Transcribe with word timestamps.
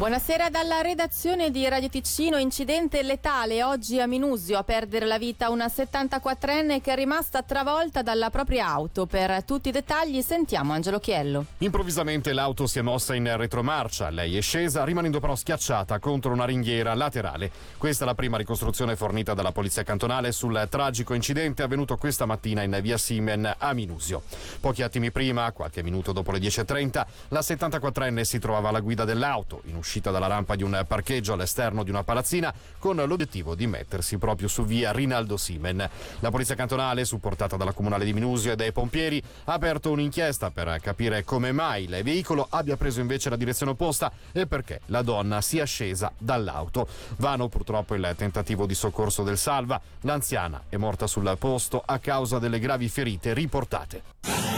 Buonasera 0.00 0.48
dalla 0.48 0.80
redazione 0.80 1.50
di 1.50 1.68
Radio 1.68 1.90
Ticino. 1.90 2.38
Incidente 2.38 3.02
letale 3.02 3.62
oggi 3.62 4.00
a 4.00 4.06
Minusio 4.06 4.56
a 4.56 4.64
perdere 4.64 5.04
la 5.04 5.18
vita 5.18 5.50
una 5.50 5.66
74enne 5.66 6.80
che 6.80 6.92
è 6.92 6.94
rimasta 6.94 7.42
travolta 7.42 8.00
dalla 8.00 8.30
propria 8.30 8.66
auto. 8.66 9.04
Per 9.04 9.44
tutti 9.44 9.68
i 9.68 9.72
dettagli 9.72 10.22
sentiamo 10.22 10.72
Angelo 10.72 11.00
Chiello. 11.00 11.44
Improvvisamente 11.58 12.32
l'auto 12.32 12.66
si 12.66 12.78
è 12.78 12.82
mossa 12.82 13.14
in 13.14 13.36
retromarcia. 13.36 14.08
Lei 14.08 14.38
è 14.38 14.40
scesa, 14.40 14.84
rimanendo 14.84 15.20
però 15.20 15.36
schiacciata 15.36 15.98
contro 15.98 16.32
una 16.32 16.46
ringhiera 16.46 16.94
laterale. 16.94 17.50
Questa 17.76 18.04
è 18.04 18.06
la 18.06 18.14
prima 18.14 18.38
ricostruzione 18.38 18.96
fornita 18.96 19.34
dalla 19.34 19.52
Polizia 19.52 19.82
Cantonale 19.82 20.32
sul 20.32 20.66
tragico 20.70 21.12
incidente 21.12 21.62
avvenuto 21.62 21.98
questa 21.98 22.24
mattina 22.24 22.62
in 22.62 22.78
via 22.80 22.96
Simen 22.96 23.54
a 23.58 23.74
Minusio. 23.74 24.22
Pochi 24.60 24.80
attimi 24.80 25.10
prima, 25.10 25.52
qualche 25.52 25.82
minuto 25.82 26.12
dopo 26.12 26.32
le 26.32 26.38
10.30, 26.38 27.06
la 27.28 27.40
74enne 27.40 28.22
si 28.22 28.38
trovava 28.38 28.70
alla 28.70 28.80
guida 28.80 29.04
dell'auto 29.04 29.60
in 29.66 29.76
uscita 29.76 29.88
uscita 29.90 30.12
dalla 30.12 30.28
rampa 30.28 30.54
di 30.54 30.62
un 30.62 30.84
parcheggio 30.86 31.32
all'esterno 31.32 31.82
di 31.82 31.90
una 31.90 32.04
palazzina 32.04 32.54
con 32.78 32.94
l'obiettivo 32.94 33.56
di 33.56 33.66
mettersi 33.66 34.18
proprio 34.18 34.46
su 34.46 34.64
via 34.64 34.92
Rinaldo 34.92 35.36
Simen. 35.36 35.88
La 36.20 36.30
polizia 36.30 36.54
cantonale, 36.54 37.04
supportata 37.04 37.56
dalla 37.56 37.72
comunale 37.72 38.04
di 38.04 38.12
Minusio 38.12 38.52
e 38.52 38.56
dai 38.56 38.70
pompieri, 38.70 39.20
ha 39.44 39.52
aperto 39.52 39.90
un'inchiesta 39.90 40.52
per 40.52 40.78
capire 40.80 41.24
come 41.24 41.50
mai 41.50 41.84
il 41.84 42.00
veicolo 42.04 42.46
abbia 42.50 42.76
preso 42.76 43.00
invece 43.00 43.30
la 43.30 43.36
direzione 43.36 43.72
opposta 43.72 44.12
e 44.30 44.46
perché 44.46 44.80
la 44.86 45.02
donna 45.02 45.40
sia 45.40 45.64
scesa 45.64 46.12
dall'auto. 46.16 46.86
Vano 47.16 47.48
purtroppo 47.48 47.96
il 47.96 48.14
tentativo 48.16 48.66
di 48.66 48.74
soccorso 48.74 49.24
del 49.24 49.38
Salva. 49.38 49.80
L'anziana 50.02 50.62
è 50.68 50.76
morta 50.76 51.08
sul 51.08 51.34
posto 51.36 51.82
a 51.84 51.98
causa 51.98 52.38
delle 52.38 52.60
gravi 52.60 52.88
ferite 52.88 53.34
riportate. 53.34 54.49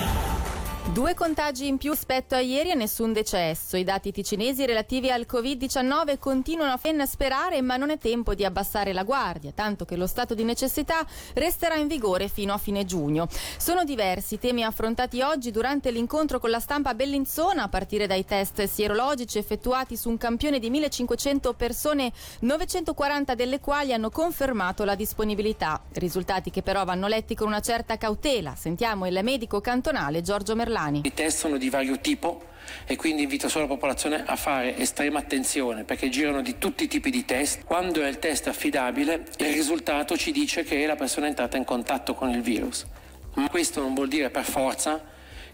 Due 0.90 1.14
contagi 1.14 1.68
in 1.68 1.78
più 1.78 1.92
rispetto 1.92 2.34
a 2.34 2.40
ieri 2.40 2.70
e 2.70 2.74
nessun 2.74 3.12
decesso. 3.12 3.76
I 3.76 3.84
dati 3.84 4.10
ticinesi 4.10 4.66
relativi 4.66 5.10
al 5.10 5.26
Covid-19 5.30 6.18
continuano 6.18 6.72
a 6.72 6.78
ben 6.82 7.06
sperare, 7.06 7.62
ma 7.62 7.76
non 7.76 7.90
è 7.90 7.98
tempo 7.98 8.34
di 8.34 8.44
abbassare 8.44 8.92
la 8.92 9.04
guardia, 9.04 9.52
tanto 9.52 9.86
che 9.86 9.96
lo 9.96 10.08
stato 10.08 10.34
di 10.34 10.42
necessità 10.42 11.06
resterà 11.34 11.76
in 11.76 11.86
vigore 11.86 12.28
fino 12.28 12.52
a 12.52 12.58
fine 12.58 12.84
giugno. 12.84 13.28
Sono 13.56 13.84
diversi 13.84 14.34
i 14.34 14.38
temi 14.38 14.64
affrontati 14.64 15.22
oggi 15.22 15.50
durante 15.50 15.90
l'incontro 15.92 16.40
con 16.40 16.50
la 16.50 16.60
stampa 16.60 16.94
bellinzona, 16.94 17.62
a 17.62 17.68
partire 17.68 18.08
dai 18.08 18.26
test 18.26 18.62
sierologici 18.64 19.38
effettuati 19.38 19.96
su 19.96 20.10
un 20.10 20.18
campione 20.18 20.58
di 20.58 20.68
1500 20.68 21.54
persone, 21.54 22.12
940 22.40 23.34
delle 23.34 23.60
quali 23.60 23.94
hanno 23.94 24.10
confermato 24.10 24.84
la 24.84 24.96
disponibilità. 24.96 25.80
Risultati 25.92 26.50
che 26.50 26.60
però 26.60 26.84
vanno 26.84 27.06
letti 27.06 27.34
con 27.34 27.46
una 27.46 27.60
certa 27.60 27.96
cautela. 27.96 28.56
Sentiamo 28.56 29.06
il 29.06 29.18
medico 29.22 29.60
cantonale 29.60 30.20
Giorgio 30.20 30.54
Merlano. 30.54 30.71
Milani. 30.72 31.02
I 31.04 31.12
test 31.12 31.38
sono 31.38 31.58
di 31.58 31.68
vario 31.68 31.98
tipo 31.98 32.48
e 32.86 32.96
quindi 32.96 33.22
invito 33.22 33.48
solo 33.48 33.64
la 33.64 33.70
popolazione 33.70 34.24
a 34.24 34.36
fare 34.36 34.76
estrema 34.78 35.18
attenzione 35.18 35.84
perché 35.84 36.08
girano 36.08 36.40
di 36.40 36.56
tutti 36.56 36.84
i 36.84 36.88
tipi 36.88 37.10
di 37.10 37.24
test. 37.26 37.64
Quando 37.64 38.02
è 38.02 38.08
il 38.08 38.18
test 38.18 38.46
affidabile, 38.46 39.26
il 39.38 39.52
risultato 39.52 40.16
ci 40.16 40.32
dice 40.32 40.64
che 40.64 40.86
la 40.86 40.96
persona 40.96 41.26
è 41.26 41.28
entrata 41.28 41.58
in 41.58 41.64
contatto 41.64 42.14
con 42.14 42.30
il 42.30 42.40
virus. 42.40 42.86
Ma 43.34 43.48
questo 43.50 43.80
non 43.80 43.92
vuol 43.92 44.08
dire 44.08 44.30
per 44.30 44.44
forza 44.44 45.04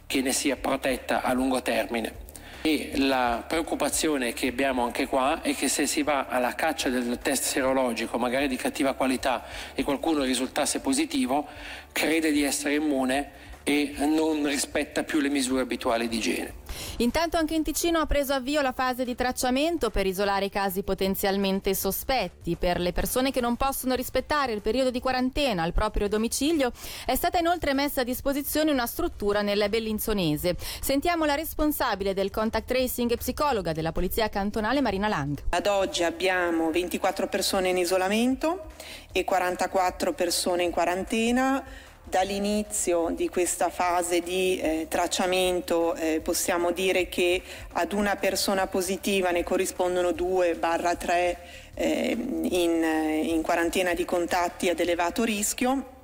che 0.07 0.21
ne 0.21 0.33
sia 0.33 0.57
protetta 0.57 1.23
a 1.23 1.33
lungo 1.33 1.61
termine. 1.63 2.27
E 2.63 2.93
la 2.97 3.45
preoccupazione 3.47 4.33
che 4.33 4.49
abbiamo 4.49 4.83
anche 4.83 5.07
qua 5.07 5.43
è 5.43 5.55
che 5.55 5.69
se 5.69 5.87
si 5.87 6.03
va 6.03 6.27
alla 6.27 6.55
caccia 6.55 6.89
del 6.89 7.19
test 7.23 7.45
serologico, 7.45 8.19
magari 8.19 8.49
di 8.49 8.57
cattiva 8.57 8.95
qualità, 8.95 9.45
e 9.75 9.85
qualcuno 9.85 10.23
risultasse 10.23 10.81
positivo, 10.81 11.47
crede 11.93 12.33
di 12.33 12.43
essere 12.43 12.75
immune 12.75 13.31
e 13.63 13.95
non 13.99 14.47
rispetta 14.47 15.03
più 15.03 15.21
le 15.21 15.29
misure 15.29 15.63
abituali 15.63 16.09
di 16.09 16.17
igiene. 16.17 16.55
Intanto 16.99 17.37
anche 17.37 17.55
in 17.55 17.63
Ticino 17.63 17.99
ha 17.99 18.07
preso 18.07 18.33
avvio 18.33 18.61
la 18.61 18.73
fase 18.73 19.05
di 19.05 19.15
tracciamento 19.15 19.91
per 19.91 20.07
isolare 20.07 20.47
i 20.47 20.51
casi 20.51 20.83
potenzialmente 20.83 21.75
sospetti. 21.75 22.57
Per 22.57 22.79
le 22.79 22.93
persone 22.93 23.31
che 23.31 23.41
non 23.41 23.57
possono 23.57 23.95
rispettare 23.95 24.53
il 24.53 24.61
periodo 24.61 24.91
di 24.91 25.01
quarantena 25.01 25.63
al 25.63 25.73
proprio 25.73 26.09
domicilio 26.09 26.73
è 27.05 27.15
stata 27.15 27.39
inoltre 27.39 27.75
messa 27.75 28.03
a 28.03 28.05
disposizione 28.05 28.71
una 28.71 28.87
struttura 28.87 29.43
nel 29.43 29.67
Bellinzonese. 29.69 30.57
Sentiamo 30.81 31.25
la 31.25 31.35
responsabile 31.35 32.15
del 32.15 32.31
contact 32.31 32.67
tracing 32.67 33.11
e 33.13 33.17
psicologa 33.17 33.73
della 33.73 33.93
Polizia 33.93 34.29
Cantonale 34.29 34.81
Marina 34.81 35.09
Lang. 35.09 35.43
Ad 35.51 35.67
oggi 35.67 36.03
abbiamo 36.05 36.71
24 36.71 37.29
persone 37.29 37.69
in 37.69 37.77
isolamento 37.77 38.67
e 39.13 39.25
44 39.25 40.13
persone 40.13 40.63
in 40.63 40.71
quarantena 40.71 41.65
Dall'inizio 42.09 43.11
di 43.11 43.29
questa 43.29 43.69
fase 43.69 44.21
di 44.21 44.59
eh, 44.59 44.87
tracciamento 44.89 45.95
eh, 45.95 46.21
possiamo 46.23 46.71
dire 46.71 47.11
che 47.11 47.43
ad 47.73 47.93
una 47.93 48.17
persona 48.17 48.67
positiva 48.67 49.31
ne 49.31 49.45
corrispondono 49.45 50.11
2-3 50.11 51.37
eh, 51.75 52.17
in, 52.51 52.83
in 53.29 53.43
quarantena 53.43 53.93
di 53.93 54.07
contatti 54.07 54.71
ad 54.71 54.81
elevato 54.81 55.23
rischio. 55.23 55.97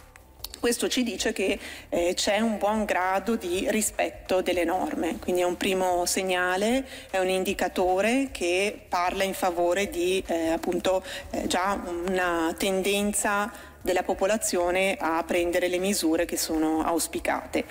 Questo 0.64 0.88
ci 0.88 1.02
dice 1.02 1.34
che 1.34 1.58
eh, 1.90 2.14
c'è 2.14 2.40
un 2.40 2.56
buon 2.56 2.86
grado 2.86 3.36
di 3.36 3.66
rispetto 3.68 4.40
delle 4.40 4.64
norme, 4.64 5.18
quindi 5.18 5.42
è 5.42 5.44
un 5.44 5.58
primo 5.58 6.06
segnale, 6.06 6.86
è 7.10 7.18
un 7.18 7.28
indicatore 7.28 8.30
che 8.32 8.74
parla 8.88 9.24
in 9.24 9.34
favore 9.34 9.90
di 9.90 10.24
eh, 10.26 10.48
appunto 10.48 11.04
eh, 11.32 11.46
già 11.48 11.78
una 11.84 12.54
tendenza 12.56 13.52
della 13.82 14.04
popolazione 14.04 14.96
a 14.98 15.22
prendere 15.22 15.68
le 15.68 15.76
misure 15.76 16.24
che 16.24 16.38
sono 16.38 16.82
auspicate. 16.82 17.66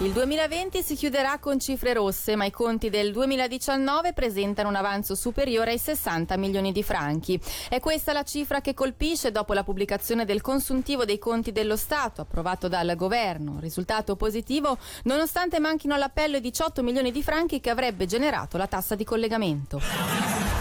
Il 0.00 0.10
2020 0.10 0.82
si 0.82 0.96
chiuderà 0.96 1.38
con 1.38 1.60
cifre 1.60 1.92
rosse, 1.92 2.34
ma 2.34 2.44
i 2.44 2.50
conti 2.50 2.90
del 2.90 3.12
2019 3.12 4.12
presentano 4.12 4.68
un 4.68 4.74
avanzo 4.74 5.14
superiore 5.14 5.70
ai 5.70 5.78
60 5.78 6.36
milioni 6.36 6.72
di 6.72 6.82
franchi. 6.82 7.40
È 7.68 7.78
questa 7.78 8.12
la 8.12 8.24
cifra 8.24 8.60
che 8.60 8.74
colpisce 8.74 9.30
dopo 9.30 9.52
la 9.52 9.62
pubblicazione 9.62 10.24
del 10.24 10.40
consuntivo 10.40 11.04
dei 11.04 11.18
conti 11.18 11.52
dello 11.52 11.76
Stato 11.76 12.22
approvato 12.22 12.66
dal 12.66 12.94
governo. 12.96 13.58
Risultato 13.60 14.16
positivo 14.16 14.78
nonostante 15.04 15.60
manchino 15.60 15.94
all'appello 15.94 16.38
i 16.38 16.40
18 16.40 16.82
milioni 16.82 17.12
di 17.12 17.22
franchi 17.22 17.60
che 17.60 17.70
avrebbe 17.70 18.06
generato 18.06 18.56
la 18.56 18.66
tassa 18.66 18.96
di 18.96 19.04
collegamento. 19.04 20.53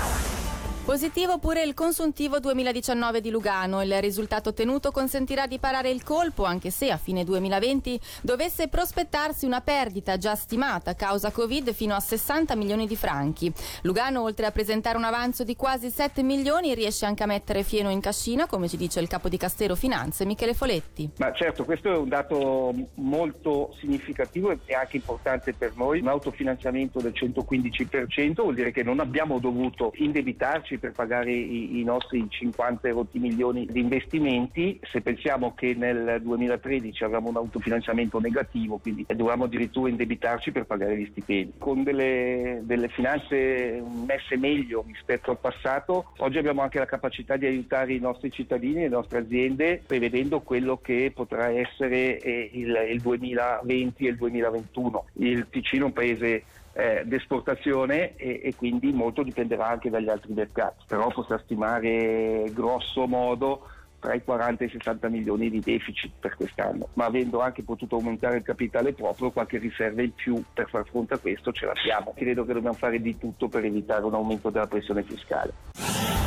Positivo 0.85 1.39
pure 1.39 1.63
il 1.63 1.73
consuntivo 1.73 2.41
2019 2.41 3.21
di 3.21 3.29
Lugano. 3.29 3.81
Il 3.81 4.01
risultato 4.01 4.49
ottenuto 4.49 4.91
consentirà 4.91 5.47
di 5.47 5.57
parare 5.57 5.89
il 5.89 6.03
colpo, 6.03 6.44
anche 6.44 6.71
se 6.71 6.91
a 6.91 6.97
fine 6.97 7.23
2020 7.23 7.97
dovesse 8.21 8.67
prospettarsi 8.67 9.45
una 9.45 9.61
perdita 9.61 10.17
già 10.17 10.35
stimata 10.35 10.91
a 10.91 10.93
causa 10.95 11.31
Covid 11.31 11.72
fino 11.72 11.95
a 11.95 12.01
60 12.01 12.57
milioni 12.57 12.85
di 12.85 12.97
franchi. 12.97 13.49
Lugano, 13.83 14.23
oltre 14.23 14.45
a 14.45 14.51
presentare 14.51 14.97
un 14.97 15.05
avanzo 15.05 15.45
di 15.45 15.55
quasi 15.55 15.89
7 15.89 16.22
milioni, 16.22 16.75
riesce 16.75 17.05
anche 17.05 17.23
a 17.23 17.27
mettere 17.27 17.63
fieno 17.63 17.89
in 17.89 18.01
cascina, 18.01 18.45
come 18.45 18.67
ci 18.67 18.75
dice 18.75 18.99
il 18.99 19.07
capo 19.07 19.29
di 19.29 19.38
Castero 19.38 19.75
Finanze, 19.75 20.25
Michele 20.25 20.53
Foletti. 20.53 21.09
Ma 21.17 21.31
certo, 21.31 21.63
questo 21.63 21.93
è 21.93 21.95
un 21.95 22.09
dato 22.09 22.73
molto 22.95 23.73
significativo 23.79 24.51
e 24.51 24.73
anche 24.73 24.97
importante 24.97 25.53
per 25.53 25.77
noi. 25.77 26.01
Un 26.01 26.09
autofinanziamento 26.09 26.99
del 26.99 27.13
115% 27.16 28.33
vuol 28.41 28.53
dire 28.53 28.72
che 28.72 28.83
non 28.83 28.99
abbiamo 28.99 29.39
dovuto 29.39 29.93
indebitarci 29.95 30.72
per 30.78 30.91
pagare 30.91 31.31
i, 31.31 31.79
i 31.79 31.84
nostri 31.84 32.25
50 32.28 32.89
rotti 32.89 33.19
milioni 33.19 33.66
di 33.69 33.79
investimenti. 33.79 34.79
Se 34.84 35.01
pensiamo 35.01 35.53
che 35.53 35.73
nel 35.73 36.19
2013 36.22 37.03
avevamo 37.03 37.29
un 37.29 37.38
autofinanziamento 37.38 38.19
negativo, 38.19 38.78
quindi 38.78 39.06
dovevamo 39.07 39.45
addirittura 39.45 39.89
indebitarci 39.89 40.51
per 40.51 40.66
pagare 40.66 40.97
gli 40.97 41.07
stipendi. 41.11 41.53
Con 41.57 41.84
delle, 41.84 42.61
delle 42.63 42.88
finanze 42.89 43.81
messe 44.06 44.38
meglio 44.38 44.84
rispetto 44.88 45.31
al 45.31 45.39
passato, 45.39 46.11
oggi 46.17 46.38
abbiamo 46.38 46.61
anche 46.61 46.79
la 46.79 46.85
capacità 46.85 47.38
di 47.38 47.45
aiutare 47.45 47.94
i 47.94 48.00
nostri 48.00 48.31
cittadini 48.31 48.79
e 48.79 48.84
le 48.84 48.90
nostre 48.90 49.19
aziende 49.19 49.81
prevedendo 49.85 50.41
quello 50.41 50.78
che 50.78 51.11
potrà 51.14 51.49
essere 51.49 52.20
eh, 52.20 52.49
il, 52.53 52.75
il 52.90 53.02
2020 53.02 54.05
e 54.05 54.09
il 54.09 54.16
2021. 54.16 55.05
Il 55.14 55.47
Ticino 55.49 55.84
è 55.84 55.87
un 55.87 55.93
paese 55.93 56.43
eh, 56.73 57.03
d'esportazione 57.05 58.16
e, 58.16 58.41
e, 58.43 58.55
quindi 58.55 58.91
molto 58.91 59.23
dipenderà 59.23 59.67
anche 59.67 59.90
dagli 59.90 60.09
altri 60.09 60.34
mercati, 60.34 60.84
però 60.87 61.08
potrà 61.09 61.40
stimare 61.43 62.49
grosso 62.52 63.08
modo 63.08 63.67
tra 63.99 64.14
i 64.16 64.23
40 64.23 64.64
e 64.64 64.67
i 64.67 64.70
60 64.70 65.08
milioni 65.08 65.49
di 65.49 65.61
deficit 65.61 66.11
per 66.20 66.35
quest'anno, 66.35 66.90
ma 66.93 67.05
avendo 67.05 67.40
anche 67.40 67.64
potuto 67.64 67.96
aumentare 67.96 68.37
il 68.37 68.43
capitale 68.43 68.91
proprio, 68.91 69.31
qualche 69.31 69.59
riserva 69.59 70.02
in 70.02 70.14
più 70.14 70.43
per 70.53 70.67
far 70.67 70.85
fronte 70.90 71.14
a 71.14 71.20
questo 71.20 71.53
ce 71.53 71.66
l'abbiamo. 71.66 72.14
Credo 72.14 72.43
che 72.43 72.53
dobbiamo 72.53 72.75
fare 72.75 72.99
di 72.99 73.17
tutto 73.17 73.47
per 73.47 73.64
evitare 73.64 74.03
un 74.03 74.14
aumento 74.14 74.49
della 74.49 74.67
pressione 74.67 75.03
fiscale. 75.03 76.22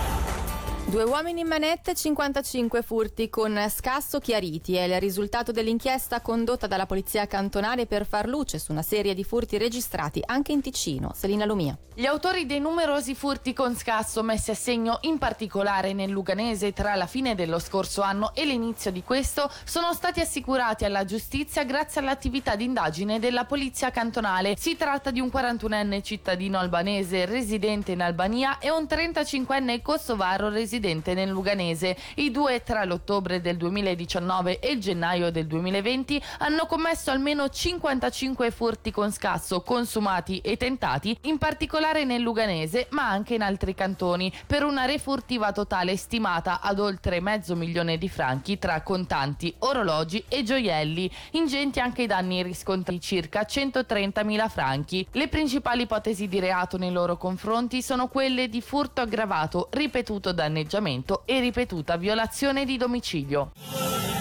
Due 0.88 1.02
uomini 1.02 1.40
in 1.40 1.48
manette, 1.48 1.96
55 1.96 2.80
furti 2.80 3.28
con 3.28 3.60
scasso 3.74 4.20
chiariti. 4.20 4.76
È 4.76 4.82
il 4.82 5.00
risultato 5.00 5.50
dell'inchiesta 5.50 6.20
condotta 6.20 6.68
dalla 6.68 6.86
polizia 6.86 7.26
cantonale 7.26 7.86
per 7.86 8.06
far 8.06 8.28
luce 8.28 8.60
su 8.60 8.70
una 8.70 8.82
serie 8.82 9.12
di 9.12 9.24
furti 9.24 9.58
registrati 9.58 10.22
anche 10.24 10.52
in 10.52 10.60
Ticino. 10.60 11.10
Selina 11.12 11.44
Lumia. 11.44 11.76
Gli 11.92 12.06
autori 12.06 12.46
dei 12.46 12.60
numerosi 12.60 13.14
furti 13.14 13.52
con 13.52 13.74
scasso 13.74 14.22
messi 14.22 14.52
a 14.52 14.54
segno 14.54 14.98
in 15.02 15.18
particolare 15.18 15.92
nel 15.92 16.10
Luganese 16.10 16.72
tra 16.72 16.94
la 16.94 17.06
fine 17.06 17.34
dello 17.34 17.58
scorso 17.58 18.02
anno 18.02 18.32
e 18.34 18.44
l'inizio 18.44 18.92
di 18.92 19.02
questo 19.02 19.50
sono 19.64 19.92
stati 19.92 20.20
assicurati 20.20 20.84
alla 20.84 21.04
giustizia 21.04 21.64
grazie 21.64 22.00
all'attività 22.00 22.54
di 22.54 22.64
indagine 22.64 23.18
della 23.18 23.44
polizia 23.44 23.90
cantonale. 23.90 24.54
Si 24.56 24.76
tratta 24.76 25.10
di 25.10 25.20
un 25.20 25.30
41enne 25.32 26.02
cittadino 26.02 26.58
albanese 26.58 27.24
residente 27.24 27.92
in 27.92 28.02
Albania 28.02 28.58
e 28.58 28.70
un 28.70 28.84
35enne 28.84 29.82
kosovaro 29.82 30.48
residente 30.50 30.74
residente 30.76 31.14
nel 31.14 31.30
Luganese. 31.30 31.96
I 32.16 32.30
due 32.30 32.62
tra 32.62 32.84
l'ottobre 32.84 33.40
del 33.40 33.56
2019 33.56 34.58
e 34.58 34.72
il 34.72 34.80
gennaio 34.80 35.30
del 35.30 35.46
2020 35.46 36.22
hanno 36.38 36.66
commesso 36.66 37.10
almeno 37.10 37.48
55 37.48 38.50
furti 38.50 38.90
con 38.90 39.10
scasso 39.10 39.62
consumati 39.62 40.38
e 40.40 40.56
tentati, 40.56 41.16
in 41.22 41.38
particolare 41.38 42.04
nel 42.04 42.20
Luganese, 42.20 42.88
ma 42.90 43.08
anche 43.08 43.34
in 43.34 43.42
altri 43.42 43.74
cantoni, 43.74 44.32
per 44.46 44.64
una 44.64 44.84
refurtiva 44.84 45.52
totale 45.52 45.96
stimata 45.96 46.60
ad 46.60 46.78
oltre 46.78 47.20
mezzo 47.20 47.56
milione 47.56 47.96
di 47.96 48.08
franchi 48.08 48.58
tra 48.58 48.82
contanti, 48.82 49.54
orologi 49.60 50.22
e 50.28 50.42
gioielli. 50.42 51.10
Ingenti 51.32 51.80
anche 51.80 52.02
i 52.02 52.06
danni 52.06 52.42
riscontrati 52.42 52.74
circa 53.00 53.46
130.000 53.48 54.48
franchi. 54.48 55.06
Le 55.12 55.28
principali 55.28 55.82
ipotesi 55.82 56.28
di 56.28 56.38
reato 56.38 56.76
nei 56.76 56.92
loro 56.92 57.16
confronti 57.16 57.80
sono 57.80 58.08
quelle 58.08 58.48
di 58.48 58.60
furto 58.60 59.00
aggravato, 59.00 59.68
ripetuto 59.70 60.32
danneggiamento 60.32 60.65
danneggiamento 60.66 61.22
e 61.24 61.40
ripetuta 61.40 61.96
violazione 61.96 62.64
di 62.64 62.76
domicilio. 62.76 64.15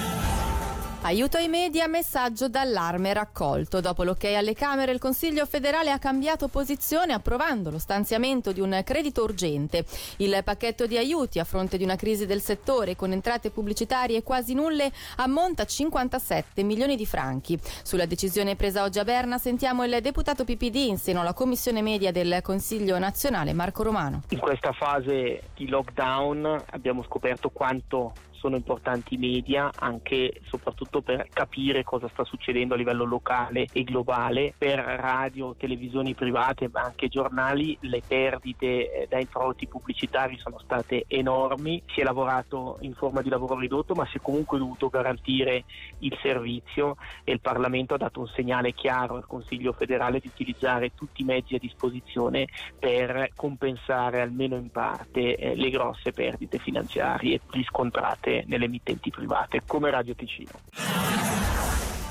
Aiuto 1.06 1.38
ai 1.38 1.50
media, 1.50 1.88
messaggio 1.88 2.50
d'allarme 2.50 3.14
raccolto. 3.14 3.80
Dopo 3.80 4.02
l'ok 4.02 4.24
alle 4.24 4.56
Camere, 4.56 4.92
il 4.92 4.98
Consiglio 4.98 5.46
federale 5.46 5.92
ha 5.92 6.00
cambiato 6.00 6.48
posizione 6.48 7.14
approvando 7.14 7.70
lo 7.70 7.78
stanziamento 7.78 8.52
di 8.52 8.60
un 8.60 8.82
credito 8.84 9.22
urgente. 9.22 9.86
Il 10.18 10.42
pacchetto 10.44 10.88
di 10.88 10.98
aiuti 10.98 11.38
a 11.38 11.44
fronte 11.44 11.78
di 11.78 11.84
una 11.84 11.96
crisi 11.96 12.26
del 12.26 12.42
settore 12.42 12.96
con 12.96 13.12
entrate 13.12 13.52
pubblicitarie 13.52 14.24
quasi 14.24 14.56
nulle 14.56 14.92
ammonta 15.18 15.62
a 15.62 15.68
57 15.68 16.64
milioni 16.64 16.96
di 16.96 17.06
franchi. 17.06 17.56
Sulla 17.84 18.08
decisione 18.08 18.56
presa 18.56 18.82
oggi 18.82 18.98
a 18.98 19.04
Berna 19.04 19.38
sentiamo 19.38 19.84
il 19.84 20.00
deputato 20.02 20.44
PPD 20.44 20.76
in 20.88 20.98
seno 20.98 21.22
alla 21.22 21.34
Commissione 21.34 21.84
Media 21.84 22.12
del 22.12 22.40
Consiglio 22.42 22.98
nazionale 22.98 23.54
Marco 23.54 23.84
Romano. 23.84 24.24
In 24.30 24.40
questa 24.40 24.72
fase 24.72 25.50
di 25.54 25.68
lockdown 25.68 26.64
abbiamo 26.72 27.04
scoperto 27.04 27.52
quanto 27.52 28.12
sono 28.38 28.56
importanti 28.56 29.16
i 29.16 29.18
media 29.18 29.72
anche 29.78 30.14
e 30.16 30.42
soprattutto 30.46 31.02
per 31.02 31.28
capire 31.32 31.84
cosa 31.84 32.08
sta 32.10 32.24
succedendo 32.24 32.74
a 32.74 32.78
livello 32.78 33.04
locale 33.04 33.68
e 33.72 33.84
globale. 33.84 34.54
Per 34.58 34.78
radio, 34.78 35.56
televisioni 35.56 36.14
private 36.14 36.70
ma 36.72 36.82
anche 36.82 37.08
giornali 37.08 37.78
le 37.82 38.02
perdite 38.06 38.66
eh, 38.92 39.08
dai 39.10 39.22
introiti 39.22 39.68
pubblicitari 39.68 40.38
sono 40.38 40.60
state 40.60 41.06
enormi. 41.08 41.82
Si 41.88 42.02
è 42.02 42.04
lavorato 42.04 42.78
in 42.82 42.94
forma 42.94 43.22
di 43.22 43.30
lavoro 43.30 43.58
ridotto 43.58 43.94
ma 43.94 44.06
si 44.08 44.18
è 44.18 44.22
comunque 44.22 44.58
dovuto 44.58 44.90
garantire 44.90 45.66
il 46.00 46.18
servizio 46.22 46.98
e 47.24 47.32
il 47.32 47.42
Parlamento 47.42 47.94
ha 47.94 47.98
dato 47.98 48.20
un 48.20 48.28
segnale 48.28 48.74
chiaro 48.74 49.16
al 49.16 49.26
Consiglio 49.28 49.74
federale 49.74 50.20
di 50.20 50.28
utilizzare 50.28 50.94
tutti 50.94 51.22
i 51.22 51.26
mezzi 51.26 51.56
a 51.56 51.60
disposizione 51.60 52.48
per 52.78 53.30
compensare 53.36 54.22
almeno 54.22 54.56
in 54.56 54.70
parte 54.70 55.36
eh, 55.36 55.56
le 55.56 55.70
grosse 55.70 56.12
perdite 56.12 56.58
finanziarie 56.58 57.40
riscontrate 57.50 58.25
nelle 58.48 58.66
emittenti 58.66 59.10
private 59.10 59.62
come 59.66 59.90
Radio 59.90 60.16
Ticino. 60.16 60.52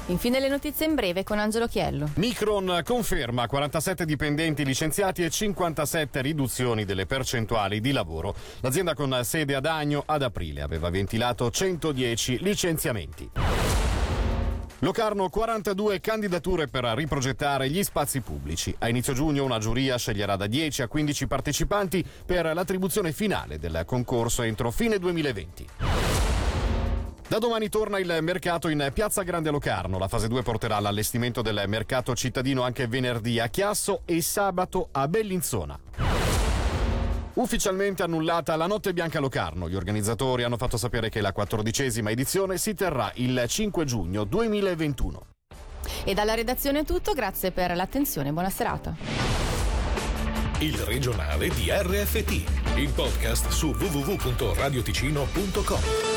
Infine 0.07 0.39
le 0.39 0.49
notizie 0.49 0.85
in 0.85 0.95
breve 0.95 1.23
con 1.23 1.39
Angelo 1.39 1.67
Chiello. 1.67 2.11
Micron 2.17 2.83
conferma 2.85 3.47
47 3.47 4.05
dipendenti 4.05 4.63
licenziati 4.63 5.25
e 5.25 5.31
57 5.31 6.21
riduzioni 6.21 6.85
delle 6.85 7.07
percentuali 7.07 7.81
di 7.81 7.91
lavoro. 7.91 8.35
L'azienda 8.61 8.93
con 8.93 9.19
sede 9.23 9.55
ad 9.55 9.65
Agno 9.65 10.03
ad 10.05 10.23
aprile 10.23 10.61
aveva 10.61 10.91
ventilato 10.91 11.51
110 11.51 12.39
licenziamenti. 12.43 13.31
Locarno 14.81 15.31
42 15.31 16.01
candidature 16.01 16.69
per 16.69 16.85
riprogettare 16.85 17.71
gli 17.71 17.83
spazi 17.83 18.21
pubblici. 18.21 18.75
A 18.81 18.91
inizio 18.91 19.15
giugno 19.15 19.43
una 19.43 19.59
giuria 19.59 19.97
sceglierà 19.97 20.37
da 20.37 20.47
10 20.47 20.83
a 20.83 20.89
15 20.89 21.27
partecipanti 21.27 22.05
per 22.27 22.53
l'attribuzione 22.53 23.13
finale 23.13 23.59
del 23.59 23.85
concorso 23.87 24.43
entro 24.43 24.71
fine 24.71 24.99
2020. 24.99 26.04
Da 27.27 27.39
domani 27.39 27.71
torna 27.71 27.99
il 27.99 28.19
mercato 28.21 28.69
in 28.69 28.91
Piazza 28.93 29.23
Grande 29.23 29.51
Locarno. 29.51 29.99
La 29.99 30.09
fase 30.09 30.29
2 30.29 30.43
porterà 30.43 30.77
all'allestimento 30.77 31.41
del 31.41 31.63
mercato 31.67 32.15
cittadino 32.15 32.63
anche 32.63 32.87
venerdì 32.87 33.41
a 33.41 33.49
Chiasso 33.49 34.03
e 34.05 34.21
sabato 34.21 34.89
a 34.93 35.09
Bellinzona. 35.09 35.81
Ufficialmente 37.35 38.03
annullata 38.03 38.57
la 38.57 38.67
Notte 38.67 38.93
Bianca 38.93 39.21
Locarno. 39.21 39.69
Gli 39.69 39.75
organizzatori 39.75 40.43
hanno 40.45 40.59
fatto 40.59 40.77
sapere 40.77 41.09
che 41.09 41.21
la 41.21 41.33
quattordicesima 41.33 42.11
edizione 42.11 42.59
si 42.59 42.75
terrà 42.75 43.11
il 43.15 43.45
5 43.49 43.85
giugno 43.85 44.23
2021. 44.25 45.27
E 46.05 46.15
dalla 46.15 46.35
redazione 46.35 46.81
è 46.81 46.85
tutto, 46.85 47.15
grazie 47.15 47.51
per 47.51 47.75
l'attenzione, 47.75 48.31
buona 48.33 48.51
serata. 48.51 48.95
Il 50.59 50.77
regionale 50.79 51.49
di 51.49 51.71
RFT, 51.71 52.77
il 52.77 52.91
podcast 52.91 53.49
su 53.49 53.71
www.radioticino.com. 53.71 56.14